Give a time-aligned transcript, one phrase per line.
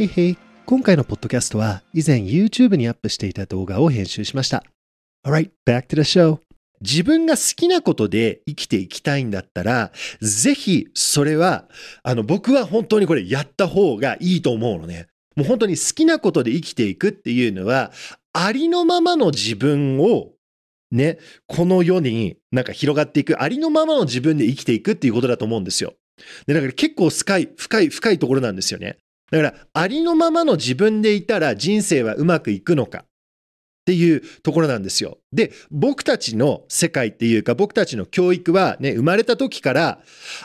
[0.00, 0.38] へいへい。
[0.64, 4.64] 今回のポッドキャストは以前 YouTube にアップしていた動画を編集しました。
[5.26, 6.38] Alright, back to the show.
[6.80, 9.92] 自分が好きなことで生きていきたいんだったら、
[10.22, 11.68] ぜひそれは、
[12.02, 15.08] あの僕は本当にこれやった方がいいと思うのね。
[15.36, 17.92] もう本当に好きなことで生きていくっていうのは、
[18.32, 20.30] ありのままの自分を
[20.90, 25.92] ね、この世になんか広がっていく、ありのままの自分で生きていくっていうことだと思うんですよ。
[26.46, 28.96] で、だから結構深い、深い、深いところなんですよね。
[29.30, 33.04] だから、ありのままの自分でいたら人生はうまくいくのかっ
[33.86, 35.18] ていうところなんですよ。
[35.32, 40.00] で、僕たちの世界っていうか、僕たちの教育はね、生まれた時から、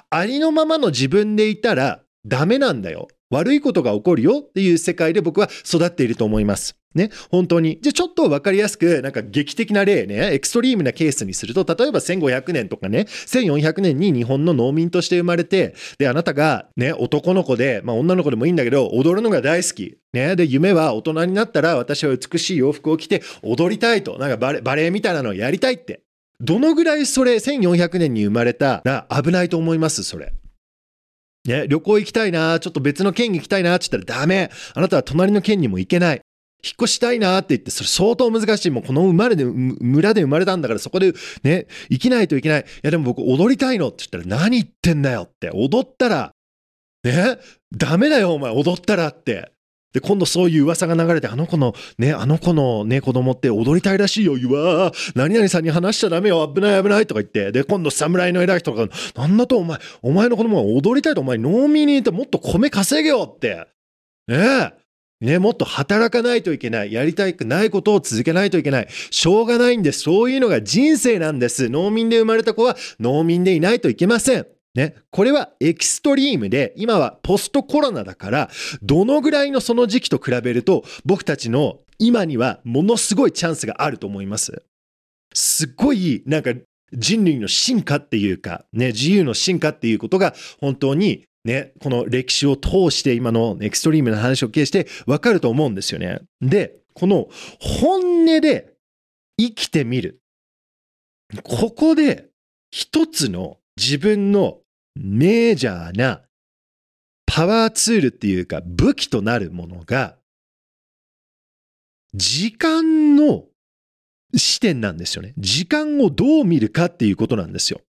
[0.10, 3.08] ありのままの自分でいたらダメなんだよ。
[3.36, 6.78] 悪いことが起こるよっていう世界で僕は育っていると思います。
[6.96, 7.80] ね、本当に。
[7.82, 19.98] じゃあちょっと分かりやすく、なんか劇的な例ね、エクストリームなケースにすると、例えば1500年とかね、1400年に日本の農民として生まれて、で、あなたがね、男の子で、まあ女の子でもいいんだけど、踊るのが大好き。
[20.14, 26.00] ね、で、夢は大人になったら私は美しい洋服を着て踊りたいと、なんかバレバレエみたいなのをやりたいって。
[26.40, 30.04] どのぐらいそれ、1400年に生まれたら危ないと思います？
[30.04, 30.32] それ。
[31.46, 34.50] ね、旅行行きたいな、ちょっと別の県に行きたいなって言ったらダメ。
[34.74, 36.22] あなたは隣の県にも行けない。
[36.64, 38.72] 引っ越したいなって言って、それ相当難しい。
[38.72, 42.62] もうこの生まれで、村で生まれたんだからそこでね、生きないといけない。
[42.62, 45.52] いやでも僕踊りたいのって言ったら何言ってんだよって。
[45.54, 46.32] 踊ったら、
[47.04, 47.38] ね、
[47.72, 49.52] ダメだよお前踊ったらって。
[49.96, 63.68] で、今度そういう噂が流れて、あの子の、ね、あの子のね、子供って踊りたいらしいよ、うわ何々さんに話しちゃダメよ、危ない危ないとか言って、で、今度侍の偉い人が、なんだとお前、お前の子供が踊りたいと、お前農民にいてもっと米稼げよって。
[64.28, 64.74] ねえ。
[65.22, 66.92] ね、もっと働かないといけない。
[66.92, 68.88] やりたくないことを続けないといけない。
[69.12, 70.02] しょうがないんです。
[70.02, 71.70] そういうのが人生なんです。
[71.70, 74.48] 農民で生まれた子は農民でいないといけません。
[74.76, 78.50] ね、これはエキストリームで、今はポストコロナだから、
[78.84, 84.64] どのぐらいのその時期と比べると、僕たちの今にはものすごいチャンスがあると思います。
[85.34, 86.54] すっごい、なんか
[86.94, 96.20] 人類の進化っていうか、ね、自由の進化っていうことが本当にね、この歴史を通して今のエクストリームな話を経してわかると思うんですよね。
[96.42, 98.74] で、この本音で
[99.40, 100.20] 生きてみる。
[101.44, 102.30] ここで
[102.72, 104.60] 一つの自分の
[104.96, 106.22] メジャーな
[107.26, 110.18] パワーツールっていうか武器となるものが、
[112.14, 113.46] 時間の
[114.36, 115.34] 視点なんですよね。
[115.38, 117.82] 時間をどう見るかっていうことなんですよ。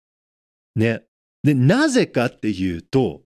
[0.76, 1.04] ね。
[1.44, 3.22] で、なぜかっていうと、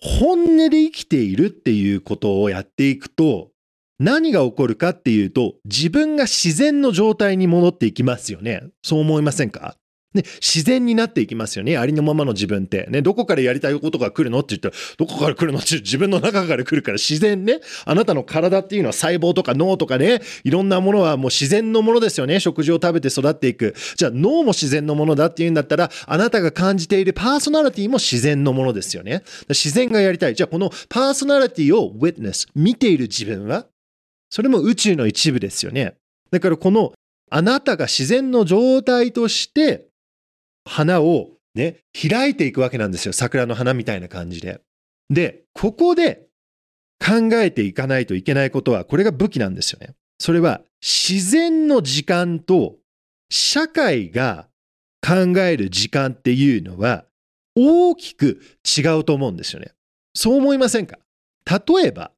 [0.00, 3.50] 本音で生きているっていうことをやっていくと、
[3.98, 8.62] 何が起こるかっていうと、自分が自然の状態に戻っていきますよね。
[8.82, 9.76] そう思いませんか？
[10.14, 11.76] ね、自然になっていきますよね。
[11.76, 12.86] ありのままの自分って。
[12.88, 17.60] ね、どこからやりたいことが来るのって言ったら、どこから来るのって自分の中から来るから自然ね。
[17.84, 22.40] あなたの体っていうのは細胞とか脳とかね、いろんなものはもう自然のものですよね。
[22.40, 23.74] 食事を食べて育っていく。
[23.96, 29.22] じゃあ脳も自然のものだっていうんだったら、あなたが感じているパーソナリティも自然のものですよね。
[29.50, 30.34] 自然がやりたい。
[30.34, 33.66] じゃあこのパーソナリティを witness、見ている自分は、
[34.30, 35.96] それも宇宙の一部ですよね。
[36.30, 36.92] だからこの
[37.30, 39.87] あなたが自然の状態として
[40.68, 43.12] 花をね、開いていくわけなんですよ。
[43.12, 44.60] 桜の花みたいな感じで。
[45.10, 46.28] で、ここで
[47.00, 49.94] 考えていかないといけないことは、これが武器なんですよね。
[50.20, 52.76] それは自然の時間と
[53.30, 54.48] 社会が
[55.00, 57.06] 考える時間っていうのは
[57.56, 59.72] 大きく違うと思うんですよね。
[60.14, 60.98] そう思いませんか？
[61.46, 62.12] 例えば、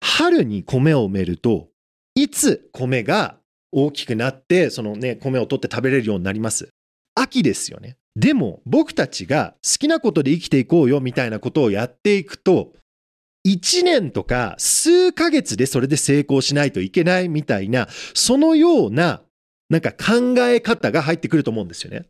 [0.00, 1.68] 春に米を埋めると、
[2.14, 3.38] いつ米が
[3.70, 6.68] 大きくなって、そのね、米を取って食べれるようになります
[7.14, 7.96] 秋ですよね。
[8.14, 12.72] でも僕たちが好きなことで生きていこうよみたいなことをやっていくと、
[13.46, 19.22] 1年とか数ヶ月でそれで成功しないといけないみたいな、そのような
[19.68, 22.06] なんか考え方が入ってくると思うんですよね。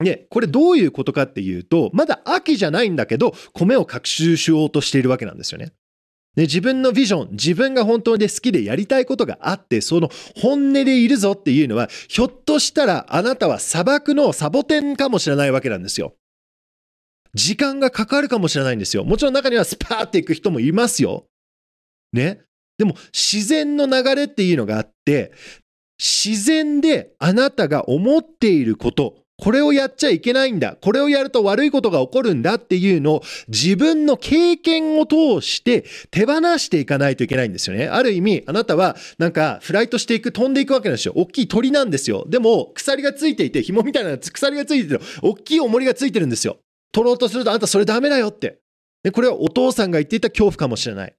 [0.00, 5.72] で、これどういうことかっていうと、まだ秋じゃないんだけど、米を学習しようとしているわけなんですよね。
[6.36, 16.14] ね、自分のビジョン、自分が本当に好きでやりたいことがあって、その本音でいるぞっていうのは、ひょっとしたらあなたは砂漠のサボテンかもしれないわけなんですよ。
[17.34, 19.04] 時間がかかるかもしれないんですよ。
[19.04, 21.26] もちろん中にはスパーっていく人もいますよ。
[22.12, 22.40] ね。
[22.78, 25.32] でも自然の流れっていうのがあって、
[25.98, 30.76] 自然であなたが思っていること、これをやっちゃいけないんだ。
[30.80, 37.86] これをやると悪いことが起こるんだっていうのを自分の経験を通して手放していかないといけないんですよね。
[37.86, 41.12] ある意味、あなたはなんかフライトしていく、飛んでいくわけなんですよ。
[41.16, 42.24] 大きい鳥なんですよ。
[42.28, 46.58] でも鎖がついていて、紐みたいな鎖がついてる、大きい重りがついてるんですよ。
[46.92, 48.60] 取ろうとするとあんたそれダメだよって。
[49.02, 51.15] でこれはお父さんが言っていた恐怖かもしれない。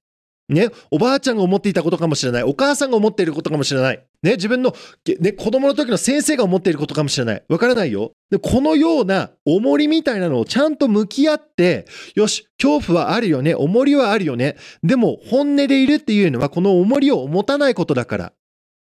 [0.48, 2.42] ね、おばあちゃんが思っていたことかもしれない。
[2.42, 4.02] お母さんが思っていることかもしれない。
[4.22, 4.74] ね、自分の、
[5.20, 7.42] ね、子供の時の先生が思っていることかもしれない。
[7.48, 8.12] わからないよ。
[8.30, 13.54] で、このような重りみたいなのをちゃんと向き合って、よし、恐怖はあるよね。
[13.54, 14.56] 重りはあるよね。
[14.82, 18.32] でも、本音でいるっていうのは、この重りを持たないことだから。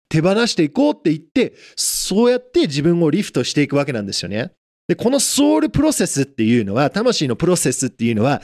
[0.08, 4.52] 手放していこうって言って、そうやって自分をリフトしていくわけなんですよね。
[4.88, 8.42] で、このソウルプロセスっていうのは、魂のプロセスっていうのは、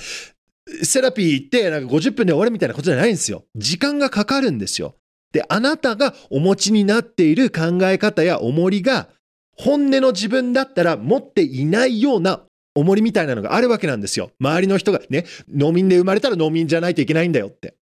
[0.83, 3.45] セラピー行って、なんか50分で終わるみたいなことじゃないんですよ。
[3.57, 4.97] 時間がかかるんですよ。
[5.33, 9.09] で、あなたがお持ちになっている考え方や重りが、
[9.57, 12.43] 本音の自分だったら持っていないような
[12.75, 14.31] 重りみたいなのがあるわけなんですよ。
[14.41, 17.75] 周りの人がね、農民で生まれたら農民じゃないといけないんだよって。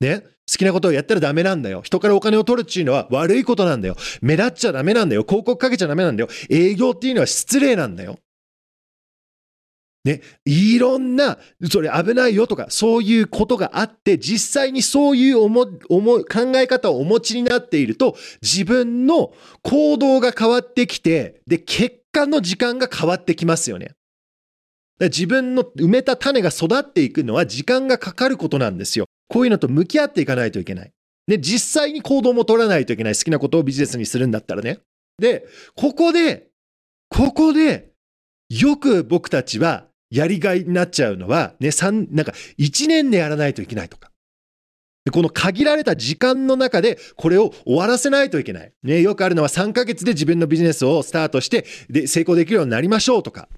[0.00, 1.80] ね、好きなことをやったらダメなんだよ。
[1.82, 3.96] 人からお金を取るっていうのは悪いことなんだよ。
[4.20, 5.22] 目立っちゃダメなんだよ。
[5.22, 6.28] 広告かけちゃダメなんだよ。
[6.50, 8.18] 営業っていうのは失礼なんだよ。
[10.04, 11.38] ね、いろんな、
[11.70, 23.92] それ危ないよとか、そういうことがあって、実際にそういう思思考え方をお持ちになっていると、自分の行動が変わってきて、で、結果の時間が変わってきますよね。
[25.00, 29.06] 自分の埋めた種が育っていくのは時間がかかることなんですよ。
[29.28, 30.90] こういうのと向き合っていかないといけない。
[31.26, 33.16] で、実際に行動も取らないといけない。
[33.16, 34.80] 好きなことをビジネスにするんだったらね。
[35.18, 36.48] で、ここで、
[37.08, 37.94] ここで、
[38.50, 44.10] よく僕たちはやりがいになっちゃうのは、ね、三、なんか1年でやらないといけないとか。
[45.04, 48.72] でこの限られた時間の中でこれを終わらせないといけない。
[48.82, 53.48] ね、よくあるのは3ヶ月で自分のビジネスをスタートしてで成功できるようになりましょうとか。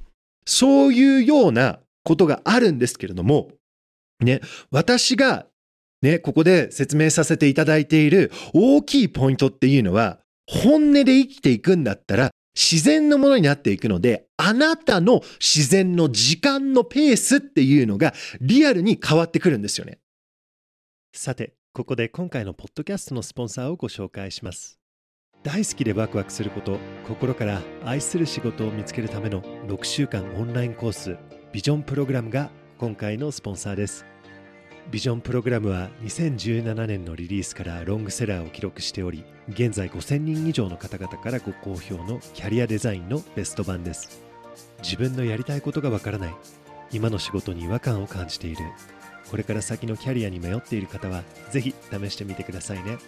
[0.44, 3.50] そういうようなことがあるんですけれども、
[4.20, 4.40] ね、
[4.70, 5.46] 私が
[6.02, 19.98] ね、ここで説明させていただいている大きいポイントっていうのは、本音で生きていくんだったら、自然のものになっていくので、あなたの自然の時間のペースっていうのがリアルに変わってくるんですよね。
[21.14, 24.80] さて、ここで今回のポッドキャストのスポンサーをご紹介します。
[25.42, 31.16] 大好きでワクワクすること、心から愛する仕事を見つけるための6週間オンラインコース、
[31.52, 34.15] ビジョンプログラムが今回のスポンサーです。
[34.90, 44.22] ビジョンプログラムは2017年のリリースからロングセラーを記録しており現在5000人以上の方々からご好評のキャリアデザインのベスト版です。
[44.82, 46.34] 自分のやりたいことがわからない
[46.92, 48.58] 今の仕事に違和感を感じている。
[49.28, 52.98] これから先のキャリアに迷っている方はぜひ試してみてくださいね。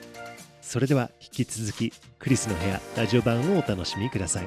[0.61, 4.47] それでは引き続きクリスの部屋ラジオ版をお楽しみください。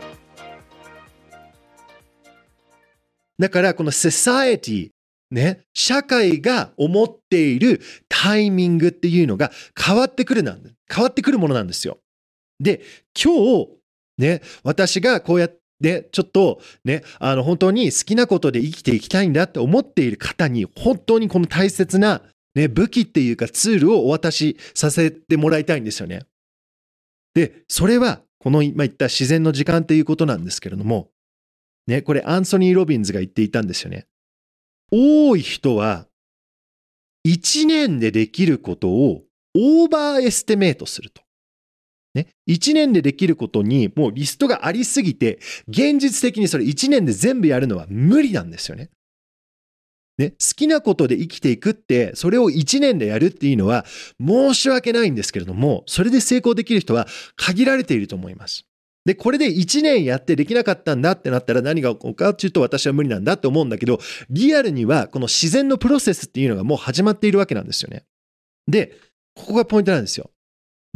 [3.40, 4.92] だからこの Society
[5.32, 10.62] ね、社会が思っているタイミングっていうのが変わってくるなん
[10.94, 12.00] 変わってくるものなんですよ。
[12.60, 12.82] で、
[13.22, 13.70] 今日、
[14.18, 22.22] ね、私がこうやって、ちょっとね、あの、本当に好きなことで生きていきたいんだって思っている方に、本当にこの大切な、
[22.54, 26.24] ね、武器っていうかツールをお渡しさせてもらいたいんですよね。
[27.34, 31.10] で、それは、この今言った自然の時間っていうことなんですけれども、
[31.88, 34.08] ね、これアンソニー・ロビンズが言っていたんですよね。
[34.92, 36.08] 多い人は、
[37.26, 39.24] 1年でできることを
[39.56, 41.22] overestimate すると。
[42.14, 42.28] ね。
[42.48, 48.90] 1年でできることにもうリストがありすぎて、現実的にそれ1年で全部やるのは無理なんですよね。
[50.18, 53.86] ね、好きなことで生きていくって、それを1年でやるっていうのは
[54.20, 58.66] 申し訳ないんですけれども、それで成功できる人は限られていると思います。
[59.06, 68.06] で、これで1年やってできなかったんだってなったら何が起こるかっていうと私は無理なんだって思うんだけど、リアルにはこの自然のプロセスっていうのがもう始まっているわけなんですよね。
[68.68, 68.96] で、
[69.36, 70.30] ここがポイントなんですよ。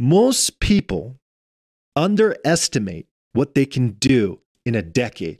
[0.00, 1.14] Most people
[1.96, 5.38] underestimate what they can do in a decade.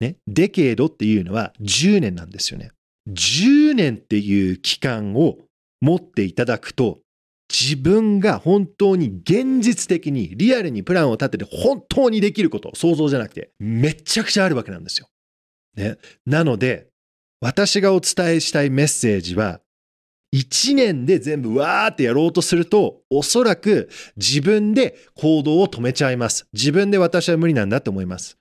[0.00, 2.72] ね、デケードっていうのは10年なんですよね。
[3.08, 5.38] 10年っていう期間を
[5.80, 6.98] 持っていただくと、
[7.58, 15.08] 自分が本当に現実的にリアルにプランを立てて本当にできること、想像じゃなくて、めちゃくちゃあるわけなんですよ。
[15.74, 15.96] ね。
[16.26, 16.88] なので、
[17.40, 19.60] 私がお伝えしたいメッセージは、
[20.32, 26.46] 一年で全部わーってやろうとすると、おそらく自分で行動を止めちゃいます。
[26.52, 28.36] 自分で私は無理なんだと思います。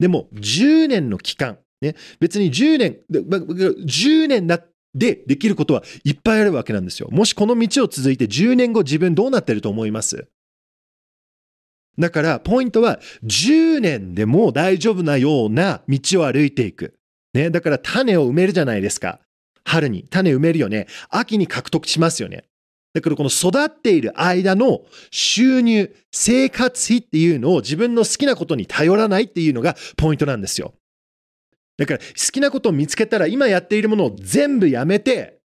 [0.00, 4.60] でも、10年の期間、ね、別に10年、10年だ
[4.96, 7.08] でできることはいっぱいあるわけなんですよ。
[7.12, 10.26] もしこの道を続いて10年後自分どうなってると思います？
[11.98, 16.94] だからポイントは10年でも大丈夫なような道を歩いていく。
[17.34, 19.20] ね、だから種を埋めるじゃないですか。
[19.64, 20.86] 春に種埋めるよね。
[21.10, 22.44] 秋に獲得しますよね。
[22.94, 30.72] だからこの育っている間の収入、生活費っていうのを自分の好きなことに頼らないっていうのがポイントなんですよ。
[31.78, 35.38] だから好きなことを見つけたら今やっているものを全部やめて、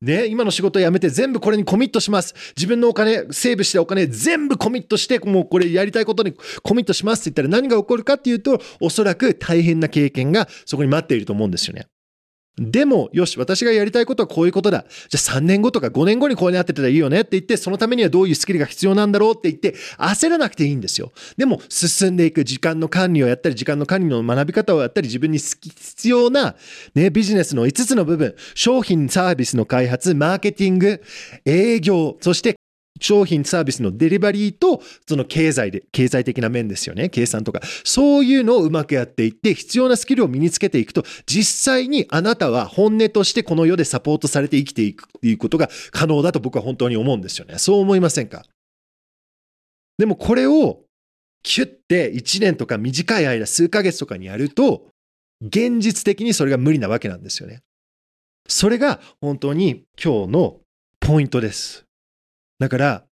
[0.00, 2.34] ね、今の仕事をやめて全部これにコミットします。
[2.56, 11.86] 自分のお金、セーブしたお金全部コミットして、もうこれやりたいことにコミットしますって言ったら何が起こるかっていうと、おそらく大変な経験がそこに待っていると思うんですよね。
[12.58, 14.86] でも、よし、私がやりたいことはこういうことだ。
[15.10, 21.12] じゃあ3年後とか5年後にこうなってたらいいよねって言って、そのためにはどういうスキルが必要なんだろうって言って、焦らなくていいんですよ。
[21.36, 26.56] でも、進んでいく時間の管理をやったり、時間の管理の学び方をやったり、自分に必要な、
[26.94, 31.02] ね、ビジネスの5つの部分、商品サービスの開発、マーケティング、
[31.44, 32.55] 営業、そして
[33.00, 37.08] 商品サービスのデリバリーと、その経済で、経済的な面ですよね。
[37.08, 37.60] 計算とか。
[37.84, 47.58] そういうのをうまくやっていって、必要なスキルを身につけていくと、実際にあなたは本音としてこの世でサポートされて生きていくっていうことが可能だと僕は本当に思うんですよね。
[47.58, 48.44] そう思いませんか？
[49.98, 50.82] でもこれを、
[51.42, 54.88] キュッて1年とか短い間、数ヶ月とかにやると、
[55.40, 57.60] 現実的にそれが無理なわけなんですよね。
[58.48, 60.60] それが本当に今日の
[61.00, 61.85] ポイントです。
[62.58, 63.04] だから、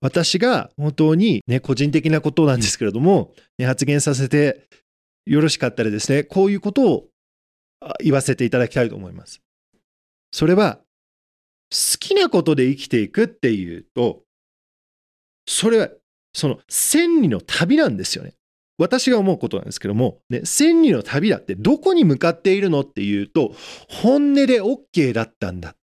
[0.00, 4.68] 私が本当にね、個人的なことなんですけれども、ね、発言させて
[5.24, 7.08] よろしかったらですね、こういうことを
[8.02, 9.40] 言わせていただきたいと思います。
[10.32, 10.80] それは、
[11.72, 14.22] 好きなことで生きていくっていうと、
[15.48, 15.88] それは、
[16.32, 18.34] その千里の旅なんですよね。
[18.78, 23.54] 私が思うことなんですけども、ね、千里の旅だってどこに向かっているのっていうと、
[23.88, 25.74] 本音で OK だったんだ。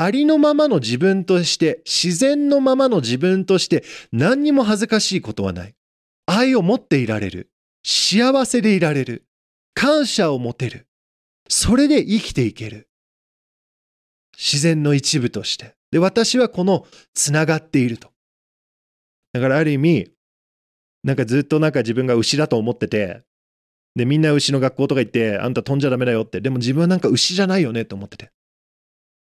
[0.00, 5.74] ありのままの自分として、自然のままの自分として、何にも恥ずかしいことはない。
[6.26, 7.50] 愛を持っていられる。
[7.84, 9.26] 幸せでいられる。
[9.74, 10.86] 感謝を持てる。
[11.48, 12.88] それで生きていける。
[14.36, 15.74] 自然の一部として。
[15.90, 18.12] で、私はこのつながっていると。
[19.32, 20.12] だからある意味、
[21.02, 23.22] なんかずっとなんか自分が牛だと思ってて、
[23.96, 26.40] で、みんな牛の学校とか行って、あんた飛んじゃダメだよって。
[26.40, 28.30] でも自分はなんか牛じゃないよねと思ってて。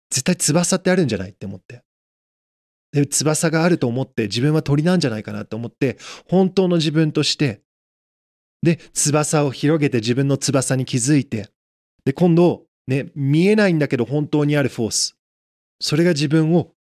[0.09, 1.83] 絶対翼ってあるんじゃないって思って。
[2.91, 5.97] で、翼があると思って自分は鳥なんじゃないかなと思って、
[6.27, 7.61] 本当の自分として、
[8.61, 11.49] で、翼を広げて自分の翼に気づいて、
[12.05, 15.15] で、今度、ね、見えないんだけど本当にあるフォース。
[15.79, 16.71] それが自分を、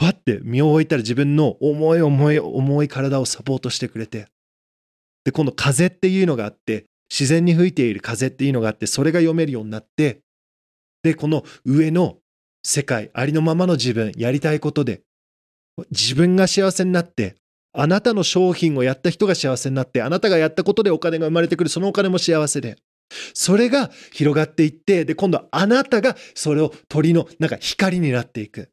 [0.00, 4.28] わって身を置いたら自分の重い重い重い体をサポートしてくれて、
[5.24, 10.20] で、今度風っていうのがあって、自然に吹いている風っていうのがあって、それが読めるようになって、
[11.02, 12.18] で、この上の
[12.68, 15.00] 世界、ありのままの自分、やりたいことで、
[15.90, 17.36] 自分が幸せになって、
[17.72, 22.76] あなたの商品をやった人が幸せになって、あなたがやったことでお金が生まれてくる、そのお金も幸せで。
[23.32, 28.68] それが広がっていって、で、今度はあなたがそれを鳥のなんか光になっていく。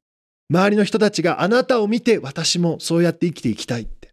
[0.49, 4.11] 周りの人たちがあなたを見て、私もそうやって生きていきたいって。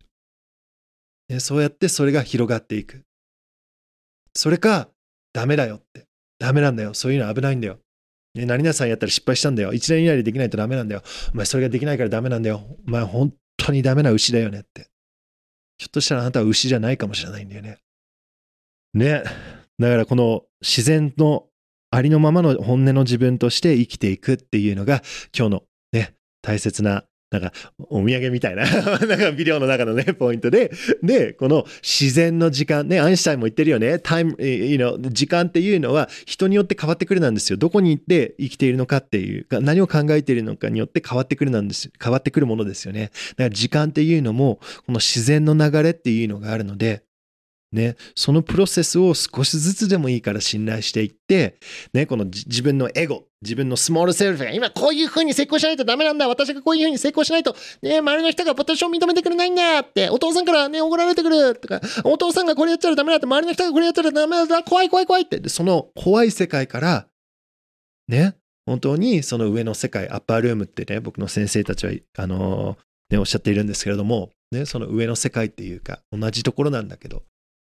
[1.28, 3.02] ね、そうやってそれが広がっていく。
[4.36, 4.90] それか、
[5.32, 6.06] ダメだよって。
[6.38, 6.94] ダメなんだよ。
[6.94, 7.80] そういうの危ないんだよ。
[8.34, 9.72] ね、何々さんやったら失敗したんだよ。
[9.72, 11.02] 1年以内でできないとダメなんだよ。
[11.34, 12.62] お前それができないからダメなんだよ。
[12.86, 14.88] お前本当にダメな牛だよねって。
[15.78, 17.78] ひょっとしたらあなたは牛じゃないかもしれないんだよね。
[18.94, 19.22] ね。
[19.78, 21.46] だからこの自然の
[21.90, 25.02] ありのままの本音の自分として生きていくっていうのが
[25.36, 25.62] 今日の
[25.92, 27.52] ね、大切ななんか、
[27.88, 28.64] お土産みたいな
[29.00, 30.70] なんかビデオの中のね、ポイントで、
[31.02, 37.56] で、この自然の時間、ね、アインシュタインも言ってるよね、タイム、you know, 時間っていうのは人によって変わってくるなんですよ。
[37.56, 43.10] どこに行って生きているのかっていう、何を考えているのかによって変わってくるなんです、変わってくるものですよね。
[43.36, 47.02] だから時間っていうのも、この自然の流れっていうのがあるので、
[47.72, 51.58] ね、そのプロセスを少しずつでもいいから信頼していって、
[51.94, 56.28] ね、この自分のエゴ、自分のスモールセルフが今こういう風に成功しないとダメなんだ。
[56.28, 67.06] 私がこういう風に成功しないと、ね、周りの人が私を認めてくれないんだって、お父さんからね、怒られてくるとか、お父さんがこれやっちゃダメだって、周りの人がこれやっちゃダメだ、怖い怖い怖いって、その怖い世界から、
[68.06, 68.34] ね、
[68.66, 77.22] 本当にその上の世界、アッパールームってね、僕の先生たちは、あのー、ね、おっしゃっているんですけれども、ね、その上の世界っていうか、同じところなんだけど、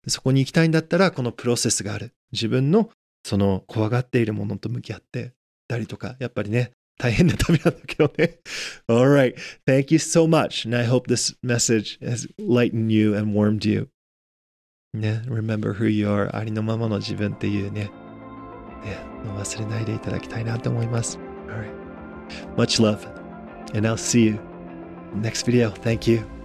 [0.08, 2.12] そこに行きたいんだったら、このプロセスがある。
[2.32, 2.90] 自分の
[3.24, 5.32] その怖がっているものと向き合って
[5.68, 8.38] たりとか、やっぱりね、大変な旅なんだけどね。
[8.88, 9.34] Alright.
[9.66, 10.66] Thank you so much.
[10.66, 13.88] And I hope this message has lightened you and warmed you.
[14.94, 16.34] ね、remember who you are.
[16.36, 17.90] ありのままの自分っていうね。
[18.84, 18.98] ね、
[19.36, 21.18] 忘れないでいただきたいなと思います。
[21.48, 21.82] Alright.
[22.56, 22.98] Much love.
[23.74, 24.38] And I'll see you
[25.14, 25.70] next video.
[25.70, 26.41] Thank you.